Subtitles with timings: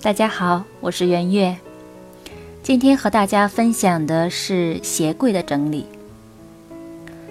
[0.00, 1.56] 大家好，我是圆月。
[2.62, 5.84] 今天和大家分享的是鞋柜的整理。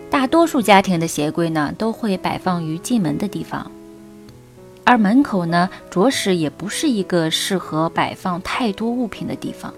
[0.10, 3.72] 大多数家庭的鞋柜呢，都会摆放于进门的地方，
[4.84, 9.74] 而门口呢，着实也不是一个适合摆放太多物品的地方。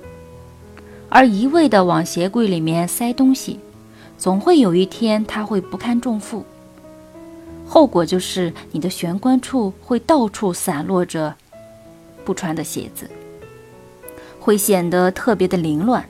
[1.09, 3.59] 而一味的往鞋柜里面塞东西，
[4.17, 6.43] 总会有一天它会不堪重负，
[7.67, 11.35] 后果就是你的玄关处会到处散落着。
[12.29, 13.09] 不穿的鞋子
[14.39, 16.07] 会显得特别的凌乱。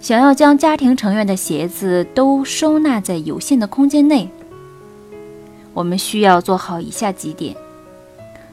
[0.00, 4.28] 想要将家庭成员的鞋子都收纳在有限的空间内，
[5.74, 7.56] 我们需要做好以下几点。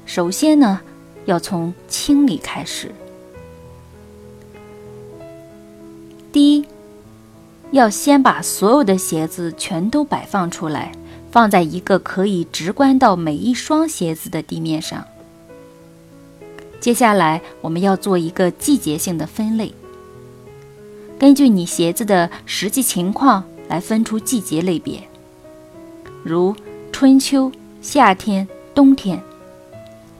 [0.07, 0.81] 首先呢，
[1.25, 2.91] 要从清理开始。
[6.31, 6.65] 第一，
[7.69, 10.91] 要先把所有的鞋子全都摆放出来，
[11.29, 15.05] 放在一个可以直观到每一双鞋子的地面上。
[16.83, 19.73] 接下来我们要做一个季节性的分类，
[21.17, 25.01] 根据你鞋子的实际情况来分出季节类别，
[26.23, 26.53] 如
[26.91, 27.49] 春秋、
[27.81, 29.23] 夏天、冬天。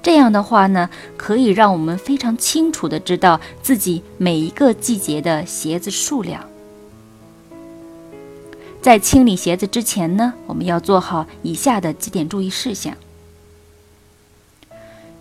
[0.01, 6.45] 这样的话呢，可以让我们非常清楚的知道自己每一个季节的鞋子数量。
[8.81, 12.95] 在清理鞋子之前呢，我们要做好以下的几点注意事项。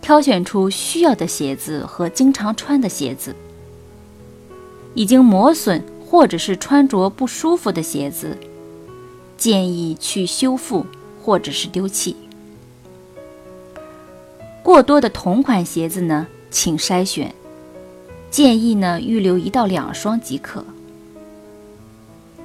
[0.03, 3.33] 挑选出需要的鞋子和经常穿的鞋子。
[4.93, 8.37] 已经磨损或者是穿着不舒服的鞋子，
[9.37, 10.85] 建议去修复
[11.23, 12.15] 或者是丢弃。
[14.61, 17.33] 过多的同款鞋子呢，请筛选，
[18.29, 20.63] 建议呢预留一到两双即可。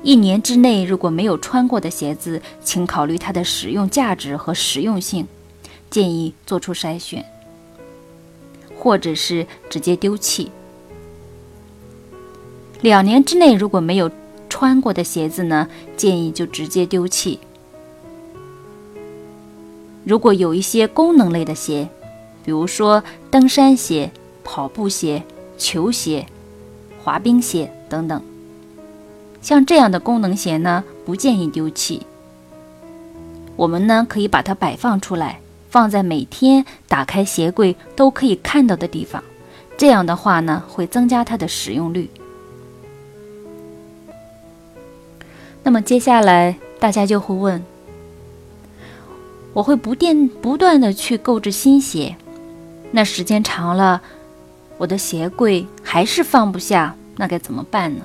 [0.03, 5.27] 一年之内如果没有穿过的鞋子，请考虑它的使用价值和实用性，
[5.91, 7.23] 建议做出筛选。
[8.79, 10.51] 或者是直接丢弃。
[12.81, 14.11] 两年之内如果没有
[14.49, 17.41] 穿过的鞋子呢，建议就直接丢弃。
[20.05, 21.89] 如果有一些功能类的鞋，
[22.45, 24.11] 比如说登山鞋、
[24.43, 25.23] 跑步鞋、
[25.59, 26.27] 球鞋、
[27.03, 28.23] 滑冰鞋等等，
[29.43, 32.07] 像这样的功能鞋呢，不建议丢弃。
[33.57, 35.41] 我们呢，可以把它摆放出来。
[35.69, 39.23] 放在每天打开鞋柜都可以看到的地方，
[39.77, 42.11] 这样的话呢，会增加它的使用率。
[45.63, 47.63] 那么接下来大家就会问：
[49.53, 52.17] 我会不电不断的去购置新鞋，
[52.91, 54.01] 那时间长了，
[54.79, 58.05] 我的鞋柜还是放不下，那该怎么办呢？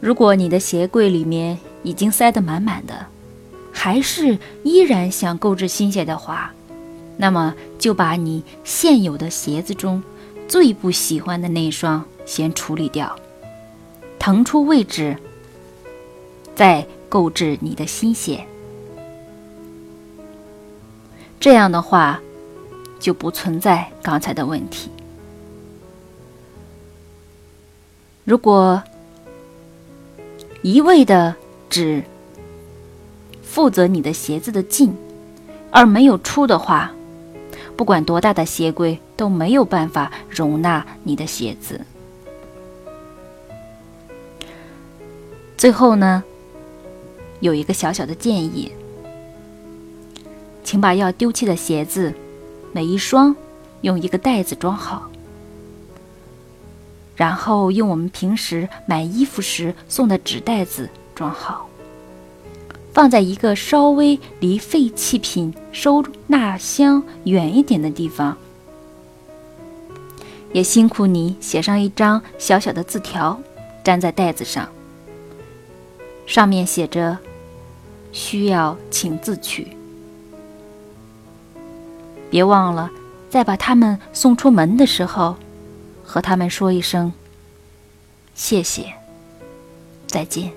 [0.00, 3.06] 如果你的鞋柜里面已经塞得满满的，
[3.76, 6.54] 还是依然想购置新鞋的话，
[7.18, 10.02] 那么就把你现有的鞋子中
[10.48, 13.14] 最不喜欢的那双先处理掉，
[14.18, 15.18] 腾出位置，
[16.54, 18.46] 再购置你的新鞋。
[21.38, 22.22] 这样的话，
[22.98, 24.88] 就不存在刚才的问题。
[28.24, 28.82] 如果
[30.62, 31.36] 一味的
[31.68, 32.02] 只
[33.54, 34.92] 负责你的鞋子的进，
[35.70, 36.90] 而没有出的话，
[37.76, 41.80] 不管多大的鞋柜都没有办法容纳你的鞋子。
[45.56, 46.24] 最后呢，
[47.38, 48.72] 有一个小小的建议，
[50.64, 52.12] 请把要丢弃的鞋子
[52.72, 53.36] 每一双
[53.82, 55.08] 用一个袋子装好，
[57.14, 61.68] 然后用我们平时买衣服时送的纸袋子装好。
[62.94, 68.38] 放在一个稍微离废弃品收纳箱远一点的地方。
[70.52, 73.40] 也辛苦你写上一张小小的字条，
[73.82, 74.68] 粘在袋子上，
[76.24, 77.18] 上面写着
[78.12, 79.76] “需要请自取”。
[82.30, 82.88] 别忘了，
[83.28, 85.34] 在把他们送出门的时候，
[86.04, 87.12] 和他们说一声
[88.36, 88.94] “谢谢，
[90.06, 90.52] 再见”。